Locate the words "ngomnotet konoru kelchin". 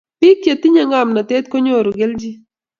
0.85-2.35